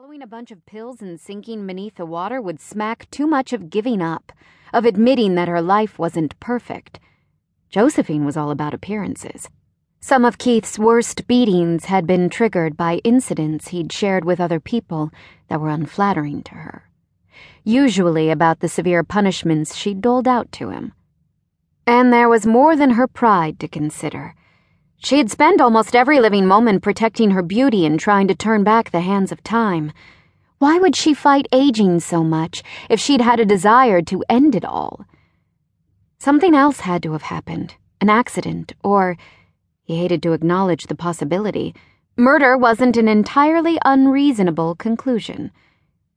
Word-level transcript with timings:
Swallowing 0.00 0.22
a 0.22 0.26
bunch 0.26 0.50
of 0.50 0.64
pills 0.64 1.02
and 1.02 1.20
sinking 1.20 1.66
beneath 1.66 1.96
the 1.96 2.06
water 2.06 2.40
would 2.40 2.58
smack 2.58 3.06
too 3.10 3.26
much 3.26 3.52
of 3.52 3.68
giving 3.68 4.00
up, 4.00 4.32
of 4.72 4.86
admitting 4.86 5.34
that 5.34 5.46
her 5.46 5.60
life 5.60 5.98
wasn't 5.98 6.40
perfect. 6.40 6.98
Josephine 7.68 8.24
was 8.24 8.34
all 8.34 8.50
about 8.50 8.72
appearances. 8.72 9.50
Some 10.00 10.24
of 10.24 10.38
Keith's 10.38 10.78
worst 10.78 11.26
beatings 11.26 11.84
had 11.84 12.06
been 12.06 12.30
triggered 12.30 12.78
by 12.78 13.02
incidents 13.04 13.68
he'd 13.68 13.92
shared 13.92 14.24
with 14.24 14.40
other 14.40 14.58
people 14.58 15.10
that 15.48 15.60
were 15.60 15.68
unflattering 15.68 16.44
to 16.44 16.54
her, 16.54 16.88
usually 17.62 18.30
about 18.30 18.60
the 18.60 18.70
severe 18.70 19.04
punishments 19.04 19.76
she'd 19.76 20.00
doled 20.00 20.26
out 20.26 20.50
to 20.52 20.70
him. 20.70 20.94
And 21.86 22.10
there 22.10 22.30
was 22.30 22.46
more 22.46 22.74
than 22.74 22.92
her 22.92 23.06
pride 23.06 23.60
to 23.60 23.68
consider. 23.68 24.34
She 25.02 25.16
had 25.16 25.30
spent 25.30 25.62
almost 25.62 25.96
every 25.96 26.20
living 26.20 26.46
moment 26.46 26.82
protecting 26.82 27.30
her 27.30 27.42
beauty 27.42 27.86
and 27.86 27.98
trying 27.98 28.28
to 28.28 28.34
turn 28.34 28.64
back 28.64 28.90
the 28.90 29.00
hands 29.00 29.32
of 29.32 29.42
time. 29.42 29.92
Why 30.58 30.78
would 30.78 30.94
she 30.94 31.14
fight 31.14 31.48
aging 31.52 32.00
so 32.00 32.22
much 32.22 32.62
if 32.90 33.00
she'd 33.00 33.22
had 33.22 33.40
a 33.40 33.46
desire 33.46 34.02
to 34.02 34.22
end 34.28 34.54
it 34.54 34.64
all? 34.64 35.06
Something 36.18 36.54
else 36.54 36.80
had 36.80 37.02
to 37.04 37.12
have 37.12 37.22
happened 37.22 37.76
an 38.02 38.10
accident, 38.10 38.74
or, 38.84 39.16
he 39.84 39.96
hated 39.96 40.22
to 40.22 40.32
acknowledge 40.32 40.86
the 40.86 40.94
possibility, 40.94 41.74
murder 42.16 42.56
wasn't 42.56 42.96
an 42.96 43.08
entirely 43.08 43.78
unreasonable 43.84 44.74
conclusion. 44.74 45.50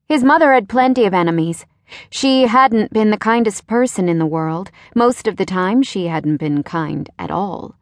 His 0.08 0.24
mother 0.24 0.54
had 0.54 0.70
plenty 0.70 1.06
of 1.06 1.14
enemies. 1.14 1.66
She 2.10 2.44
hadn't 2.48 2.94
been 2.94 3.12
the 3.12 3.18
kindest 3.18 3.66
person 3.66 4.10
in 4.10 4.20
the 4.20 4.26
world. 4.26 4.72
Most 4.94 5.28
of 5.28 5.38
the 5.38 5.46
time, 5.46 5.82
she 5.84 6.08
hadn't 6.08 6.38
been 6.38 6.64
kind 6.64 7.10
at 7.18 7.32
all. 7.32 7.76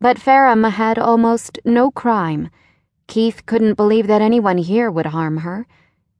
But 0.00 0.18
Fairham 0.18 0.68
had 0.70 0.98
almost 0.98 1.58
no 1.64 1.90
crime. 1.90 2.50
Keith 3.06 3.46
couldn't 3.46 3.74
believe 3.74 4.06
that 4.06 4.22
anyone 4.22 4.58
here 4.58 4.90
would 4.90 5.06
harm 5.06 5.38
her. 5.38 5.66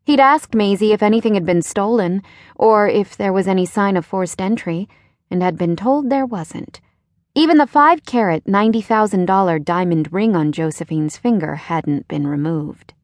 He'd 0.04 0.20
asked 0.20 0.54
Maisie 0.54 0.92
if 0.92 1.02
anything 1.02 1.34
had 1.34 1.46
been 1.46 1.62
stolen, 1.62 2.22
or 2.56 2.88
if 2.88 3.16
there 3.16 3.32
was 3.32 3.48
any 3.48 3.66
sign 3.66 3.96
of 3.96 4.04
forced 4.04 4.40
entry, 4.40 4.88
and 5.30 5.42
had 5.42 5.56
been 5.56 5.76
told 5.76 6.10
there 6.10 6.26
wasn't. 6.26 6.80
Even 7.34 7.58
the 7.58 7.66
five 7.66 8.04
carat, 8.04 8.44
$90,000 8.44 9.64
diamond 9.64 10.12
ring 10.12 10.36
on 10.36 10.52
Josephine's 10.52 11.16
finger 11.16 11.56
hadn't 11.56 12.06
been 12.06 12.26
removed. 12.26 12.94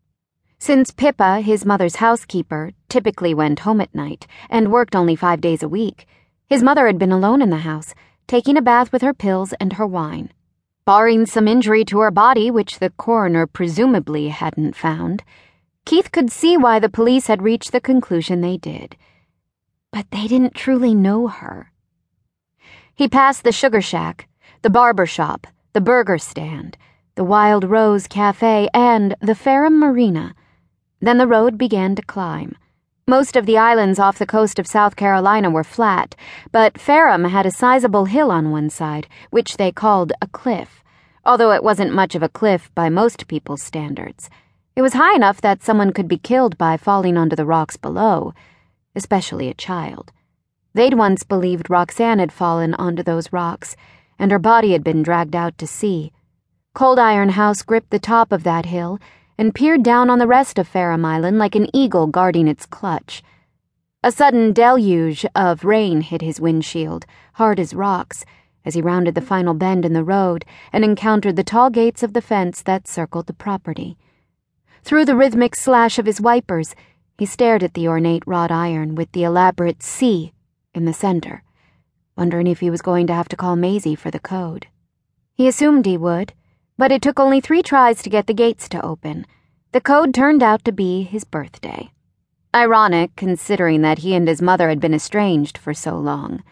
Since 0.59 0.91
Pippa, 0.91 1.41
his 1.41 1.65
mother's 1.65 1.97
housekeeper, 1.97 2.73
typically 2.89 3.33
went 3.33 3.61
home 3.61 3.81
at 3.81 3.95
night 3.95 4.27
and 4.51 4.71
worked 4.71 4.95
only 4.95 5.17
five 5.17 5.41
days 5.41 5.63
a 5.63 5.69
week, 5.69 6.07
his 6.51 6.63
mother 6.63 6.87
had 6.87 6.99
been 6.99 7.13
alone 7.13 7.41
in 7.43 7.51
the 7.51 7.59
house, 7.59 7.95
taking 8.27 8.57
a 8.57 8.63
bath 8.63 8.93
with 8.93 9.03
her 9.03 9.15
pills 9.15 9.53
and 9.55 9.73
her 9.75 9.87
wine. 9.87 10.33
Barring 10.91 11.25
some 11.25 11.47
injury 11.47 11.85
to 11.85 12.01
her 12.01 12.11
body, 12.11 12.51
which 12.51 12.81
the 12.81 12.91
coroner 12.91 13.47
presumably 13.47 14.27
hadn't 14.31 14.75
found, 14.75 15.23
Keith 15.85 16.11
could 16.11 16.33
see 16.33 16.57
why 16.57 16.81
the 16.81 16.89
police 16.89 17.29
had 17.29 17.43
reached 17.43 17.71
the 17.71 17.81
conclusion 17.81 18.41
they 18.41 18.57
did. 18.57 18.97
But 19.93 20.11
they 20.11 20.27
didn't 20.27 20.57
truly 20.57 20.93
know 20.93 21.29
her. 21.29 21.71
He 22.93 23.07
passed 23.07 23.45
the 23.45 23.53
sugar 23.53 23.81
shack, 23.81 24.27
the 24.63 24.69
barber 24.69 25.07
shop, 25.07 25.47
the 25.75 25.81
burger 25.81 26.19
stand, 26.19 26.77
the 27.15 27.23
Wild 27.23 27.63
Rose 27.63 28.09
Cafe, 28.09 28.69
and 28.75 29.15
the 29.21 29.37
Fairham 29.37 29.79
Marina. 29.79 30.35
Then 30.99 31.19
the 31.19 31.29
road 31.29 31.57
began 31.57 31.95
to 31.95 32.03
climb. 32.03 32.57
Most 33.17 33.37
of 33.37 33.45
the 33.47 33.59
islands 33.59 33.99
off 33.99 34.19
the 34.19 34.33
coast 34.37 34.59
of 34.59 34.67
South 34.67 34.95
Carolina 34.97 35.51
were 35.51 35.65
flat, 35.65 36.17
but 36.53 36.79
Fairham 36.79 37.29
had 37.29 37.47
a 37.47 37.51
sizable 37.63 38.07
hill 38.07 38.31
on 38.31 38.51
one 38.51 38.71
side, 38.71 39.07
which 39.31 39.57
they 39.57 39.73
called 39.73 40.13
a 40.23 40.29
cliff 40.29 40.81
although 41.25 41.53
it 41.53 41.63
wasn't 41.63 41.93
much 41.93 42.15
of 42.15 42.23
a 42.23 42.29
cliff 42.29 42.71
by 42.75 42.89
most 42.89 43.29
people's 43.29 43.63
standards. 43.63 44.31
It 44.77 44.83
was 44.83 44.95
high 44.95 45.15
enough 45.15 45.41
that 45.41 45.63
someone 45.63 45.93
could 45.93 46.09
be 46.09 46.19
killed 46.19 46.57
by 46.57 46.77
falling 46.77 47.17
onto 47.17 47.37
the 47.37 47.45
rocks 47.45 47.77
below, 47.77 48.33
especially 48.95 49.49
a 49.49 49.55
child. 49.55 50.13
They'd 50.73 50.95
once 50.95 51.23
believed 51.23 51.71
Roxanne 51.71 52.21
had 52.21 52.33
fallen 52.33 52.75
onto 52.75 53.03
those 53.03 53.33
rocks, 53.33 53.77
and 54.19 54.31
her 54.31 54.39
body 54.39 54.73
had 54.73 54.85
been 54.85 55.03
dragged 55.03 55.37
out 55.37 55.59
to 55.59 55.67
sea. 55.67 56.13
Cold 56.75 56.99
Iron 56.99 57.31
House 57.31 57.63
gripped 57.63 57.91
the 57.91 57.99
top 57.99 58.33
of 58.33 58.45
that 58.45 58.67
hill 58.67 58.99
and 59.41 59.55
peered 59.55 59.83
down 59.83 60.11
on 60.11 60.19
the 60.19 60.27
rest 60.27 60.59
of 60.59 60.69
Fairham 60.69 61.03
Island 61.03 61.39
like 61.39 61.55
an 61.55 61.75
eagle 61.75 62.07
guarding 62.07 62.47
its 62.47 62.67
clutch. 62.67 63.23
A 64.05 64.13
sudden 64.13 64.53
deluge 64.53 65.25
of 65.35 65.65
rain 65.65 66.03
hit 66.03 66.21
his 66.21 66.39
windshield, 66.39 67.07
hard 67.33 67.59
as 67.59 67.73
rocks 67.73 68.27
as 68.67 68.75
he 68.75 68.83
rounded 68.83 69.15
the 69.15 69.23
final 69.23 69.55
bend 69.55 69.87
in 69.87 69.95
the 69.95 70.05
road 70.05 70.45
and 70.75 70.85
encountered 70.85 71.37
the 71.37 71.43
tall 71.43 71.71
gates 71.71 72.03
of 72.03 72.13
the 72.13 72.21
fence 72.21 72.61
that 72.61 72.87
circled 72.87 73.29
the 73.29 73.33
property. 73.33 73.97
Through 74.83 75.07
the 75.07 75.17
rhythmic 75.17 75.57
slash 75.57 75.99
of 75.99 76.05
his 76.05 76.21
wipers, 76.21 76.75
he 77.17 77.25
stared 77.25 77.63
at 77.63 77.73
the 77.73 77.89
ornate 77.89 78.27
wrought 78.27 78.51
iron 78.51 78.95
with 78.95 79.11
the 79.13 79.25
elaborate 79.25 79.83
C 79.83 80.35
in 80.75 80.85
the 80.85 80.93
center, 80.93 81.43
wondering 82.15 82.47
if 82.47 82.61
he 82.61 82.69
was 82.69 82.83
going 82.83 83.07
to 83.07 83.15
have 83.15 83.29
to 83.31 83.37
call 83.37 83.57
Maisie 83.57 83.95
for 83.95 84.11
the 84.11 84.21
code. 84.21 84.67
He 85.33 85.49
assumed 85.49 85.87
he 85.87 85.97
would, 85.97 86.35
but 86.81 86.91
it 86.91 87.03
took 87.03 87.21
only 87.21 87.43
three 87.43 87.63
tries 87.63 88.03
to 88.03 88.09
get 88.09 88.27
the 88.27 88.33
gates 88.33 88.67
to 88.67 88.83
open. 88.83 89.27
The 89.73 89.83
code 89.83 90.15
turned 90.15 90.43
out 90.43 90.65
to 90.65 90.73
be 90.73 91.03
his 91.03 91.25
birthday. 91.25 91.91
Ironic, 92.55 93.15
considering 93.17 93.83
that 93.83 93.99
he 93.99 94.15
and 94.15 94.27
his 94.27 94.41
mother 94.41 94.71
had 94.71 94.81
been 94.81 94.95
estranged 94.95 95.59
for 95.59 95.75
so 95.75 95.99
long. 95.99 96.43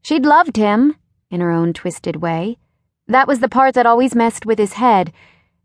She'd 0.00 0.24
loved 0.24 0.56
him, 0.56 0.96
in 1.30 1.42
her 1.42 1.50
own 1.50 1.74
twisted 1.74 2.16
way. 2.16 2.56
That 3.08 3.28
was 3.28 3.40
the 3.40 3.48
part 3.50 3.74
that 3.74 3.84
always 3.84 4.14
messed 4.14 4.46
with 4.46 4.58
his 4.58 4.72
head 4.72 5.12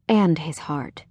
and 0.06 0.38
his 0.40 0.60
heart. 0.68 1.06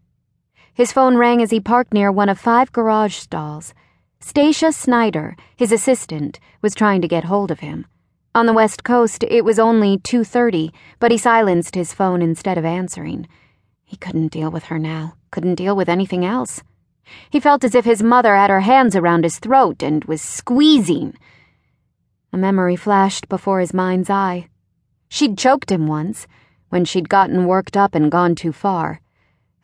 His 0.74 0.92
phone 0.92 1.16
rang 1.16 1.40
as 1.40 1.50
he 1.50 1.60
parked 1.60 1.94
near 1.94 2.12
one 2.12 2.28
of 2.28 2.38
five 2.38 2.72
garage 2.72 3.16
stalls. 3.16 3.72
Stacia 4.20 4.70
Snyder, 4.70 5.34
his 5.56 5.72
assistant, 5.72 6.38
was 6.60 6.74
trying 6.74 7.00
to 7.00 7.08
get 7.08 7.24
hold 7.24 7.50
of 7.50 7.60
him. 7.60 7.86
On 8.32 8.46
the 8.46 8.52
West 8.52 8.84
Coast, 8.84 9.24
it 9.24 9.44
was 9.44 9.58
only 9.58 9.98
2:30, 9.98 10.72
but 11.00 11.10
he 11.10 11.18
silenced 11.18 11.74
his 11.74 11.92
phone 11.92 12.22
instead 12.22 12.56
of 12.56 12.64
answering. 12.64 13.26
He 13.84 13.96
couldn't 13.96 14.28
deal 14.28 14.52
with 14.52 14.66
her 14.66 14.78
now, 14.78 15.14
couldn't 15.32 15.56
deal 15.56 15.74
with 15.74 15.88
anything 15.88 16.24
else. 16.24 16.62
He 17.28 17.40
felt 17.40 17.64
as 17.64 17.74
if 17.74 17.84
his 17.84 18.04
mother 18.04 18.36
had 18.36 18.48
her 18.48 18.60
hands 18.60 18.94
around 18.94 19.24
his 19.24 19.40
throat 19.40 19.82
and 19.82 20.04
was 20.04 20.22
squeezing. 20.22 21.14
A 22.32 22.36
memory 22.36 22.76
flashed 22.76 23.28
before 23.28 23.58
his 23.58 23.74
mind's 23.74 24.08
eye. 24.08 24.46
She'd 25.08 25.36
choked 25.36 25.72
him 25.72 25.88
once, 25.88 26.28
when 26.68 26.84
she'd 26.84 27.08
gotten 27.08 27.46
worked 27.46 27.76
up 27.76 27.96
and 27.96 28.12
gone 28.12 28.36
too 28.36 28.52
far. 28.52 29.00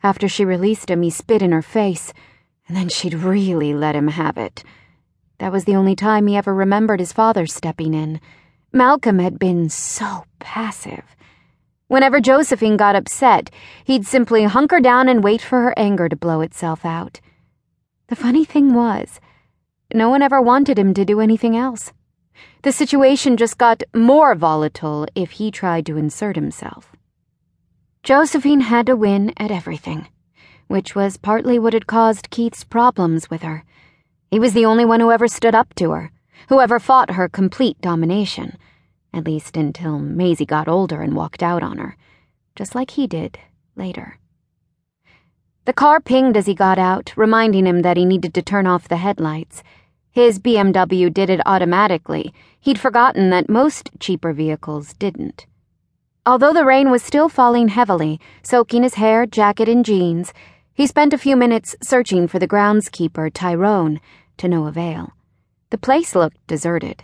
After 0.03 0.27
she 0.27 0.43
released 0.43 0.91
him, 0.91 1.03
he 1.03 1.09
spit 1.09 1.41
in 1.41 1.53
her 1.53 1.61
face, 1.61 2.11
and 2.67 2.75
then 2.75 2.89
she'd 2.89 3.13
really 3.13 3.73
let 3.73 3.95
him 3.95 4.09
have 4.09 4.37
it. 4.37 4.65
That 5.37 5.53
was 5.53 5.63
the 5.63 5.75
only 5.77 5.95
time 5.95 6.27
he 6.27 6.35
ever 6.35 6.53
remembered 6.53 6.99
his 6.99 7.13
father 7.13 7.47
stepping 7.47 7.93
in. 7.93 8.19
Malcolm 8.73 9.19
had 9.19 9.39
been 9.39 9.69
so 9.69 10.25
passive. 10.39 11.03
Whenever 11.87 12.19
Josephine 12.19 12.75
got 12.75 12.95
upset, 12.95 13.49
he'd 13.85 14.05
simply 14.05 14.43
hunker 14.43 14.79
down 14.79 15.07
and 15.07 15.23
wait 15.23 15.41
for 15.41 15.61
her 15.61 15.73
anger 15.77 16.09
to 16.09 16.15
blow 16.15 16.41
itself 16.41 16.85
out. 16.85 17.21
The 18.07 18.15
funny 18.15 18.43
thing 18.43 18.73
was, 18.73 19.19
no 19.93 20.09
one 20.09 20.21
ever 20.21 20.41
wanted 20.41 20.77
him 20.77 20.93
to 20.95 21.05
do 21.05 21.21
anything 21.21 21.55
else. 21.55 21.93
The 22.63 22.73
situation 22.73 23.37
just 23.37 23.57
got 23.57 23.83
more 23.95 24.35
volatile 24.35 25.07
if 25.15 25.31
he 25.31 25.49
tried 25.49 25.85
to 25.85 25.97
insert 25.97 26.35
himself. 26.35 26.93
Josephine 28.03 28.61
had 28.61 28.85
to 28.87 28.95
win 28.95 29.33
at 29.37 29.51
everything, 29.51 30.07
which 30.67 30.93
was 30.93 31.15
partly 31.17 31.57
what 31.57 31.73
had 31.73 31.87
caused 31.87 32.29
Keith's 32.29 32.65
problems 32.65 33.29
with 33.29 33.43
her. 33.43 33.63
He 34.29 34.39
was 34.39 34.53
the 34.53 34.65
only 34.65 34.83
one 34.83 34.99
who 34.99 35.11
ever 35.11 35.27
stood 35.29 35.55
up 35.55 35.73
to 35.75 35.91
her, 35.91 36.11
who 36.49 36.59
ever 36.59 36.79
fought 36.79 37.11
her 37.11 37.27
complete 37.27 37.79
domination, 37.81 38.57
at 39.13 39.25
least 39.25 39.57
until 39.57 39.99
Maisie 39.99 40.45
got 40.45 40.67
older 40.67 41.01
and 41.01 41.15
walked 41.15 41.43
out 41.43 41.63
on 41.63 41.77
her, 41.77 41.97
just 42.55 42.75
like 42.75 42.91
he 42.91 43.07
did 43.07 43.39
later. 43.75 44.17
The 45.65 45.73
car 45.73 45.99
pinged 45.99 46.37
as 46.37 46.45
he 46.45 46.53
got 46.53 46.79
out, 46.79 47.11
reminding 47.17 47.65
him 47.65 47.81
that 47.81 47.97
he 47.97 48.05
needed 48.05 48.33
to 48.35 48.41
turn 48.41 48.65
off 48.65 48.87
the 48.87 48.97
headlights. 48.97 49.63
His 50.11 50.39
BMW 50.39 51.13
did 51.13 51.29
it 51.29 51.41
automatically. 51.45 52.33
He'd 52.59 52.79
forgotten 52.79 53.31
that 53.31 53.49
most 53.49 53.89
cheaper 53.99 54.31
vehicles 54.31 54.93
didn't. 54.93 55.45
Although 56.25 56.53
the 56.53 56.63
rain 56.63 56.89
was 56.89 57.03
still 57.03 57.27
falling 57.27 57.67
heavily, 57.67 58.19
soaking 58.43 58.83
his 58.83 58.93
hair, 58.93 59.25
jacket, 59.25 59.67
and 59.67 59.83
jeans, 59.83 60.31
he 60.73 60.87
spent 60.87 61.11
a 61.11 61.17
few 61.17 61.35
minutes 61.35 61.75
searching 61.81 62.29
for 62.29 62.39
the 62.39 62.47
groundskeeper, 62.47 63.29
Tyrone, 63.33 63.99
to 64.37 64.47
no 64.47 64.67
avail. 64.67 65.16
The 65.69 65.77
place 65.77 66.15
looked 66.15 66.45
deserted. 66.47 67.03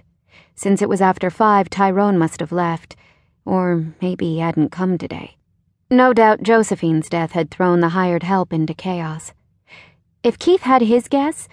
Since 0.56 0.82
it 0.82 0.90
was 0.90 1.02
after 1.02 1.30
five, 1.30 1.70
Tyrone 1.70 2.18
must 2.18 2.40
have 2.40 2.52
left. 2.52 2.96
Or 3.46 3.94
maybe 4.02 4.26
he 4.26 4.40
hadn't 4.40 4.72
come 4.72 4.98
today. 4.98 5.38
No 5.90 6.14
doubt 6.14 6.44
Josephine's 6.44 7.10
death 7.10 7.34
had 7.34 7.52
thrown 7.52 7.82
the 7.82 7.90
hired 7.90 8.24
help 8.24 8.54
into 8.54 8.74
chaos. 8.74 9.34
If 10.24 10.40
Keith 10.40 10.62
had 10.62 10.82
his 10.82 11.08
guess, 11.08 11.48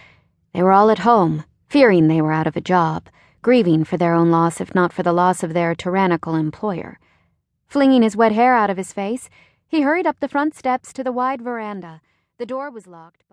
they 0.52 0.62
were 0.62 0.72
all 0.72 0.90
at 0.90 1.00
home 1.00 1.44
fearing 1.70 2.08
they 2.08 2.20
were 2.20 2.32
out 2.32 2.48
of 2.48 2.56
a 2.56 2.60
job, 2.60 3.08
grieving 3.42 3.84
for 3.84 3.96
their 3.96 4.12
own 4.12 4.30
loss 4.32 4.60
if 4.60 4.74
not 4.74 4.92
for 4.92 5.04
the 5.04 5.12
loss 5.12 5.44
of 5.44 5.54
their 5.54 5.72
tyrannical 5.72 6.34
employer. 6.34 6.98
Flinging 7.68 8.02
his 8.02 8.16
wet 8.16 8.32
hair 8.32 8.54
out 8.54 8.70
of 8.70 8.76
his 8.76 8.92
face, 8.92 9.30
he 9.68 9.82
hurried 9.82 10.04
up 10.04 10.18
the 10.18 10.28
front 10.28 10.56
steps 10.56 10.92
to 10.92 11.04
the 11.04 11.12
wide 11.12 11.40
veranda. 11.40 12.00
The 12.38 12.46
door 12.46 12.70
was 12.70 12.88
locked, 12.88 13.22
but 13.22 13.28